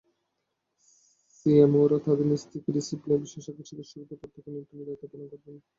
সিএমওরা 1.33 1.97
তাঁদের 2.05 2.27
নিজ 2.27 2.41
নিজ 2.43 2.65
ডিসিপ্লিনের 2.75 3.23
বিশেষজ্ঞ 3.23 3.59
চিকিৎসকের 3.69 4.07
প্রত্যক্ষ 4.11 4.45
নিয়ন্ত্রণে 4.47 4.83
দায়িত্ব 4.87 5.05
পালন 5.11 5.27
করবেন। 5.31 5.55